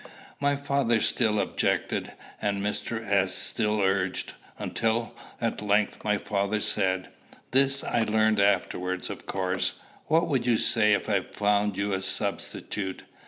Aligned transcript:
My 0.39 0.55
father 0.55 0.99
still 0.99 1.39
objected, 1.39 2.13
and 2.41 2.59
Mr. 2.63 3.05
S. 3.07 3.35
still 3.35 3.79
urged, 3.81 4.33
until, 4.57 5.15
at 5.39 5.61
length, 5.61 6.03
my 6.03 6.17
father 6.17 6.59
said 6.59 7.09
this 7.51 7.83
I 7.83 8.01
learned 8.01 8.39
afterwards, 8.39 9.11
of 9.11 9.27
course 9.27 9.73
"What 10.07 10.27
would 10.27 10.47
you 10.47 10.57
say 10.57 10.93
if 10.93 11.07
I 11.07 11.21
found 11.21 11.77
you 11.77 11.93
a 11.93 12.01
substitute?" 12.01 13.03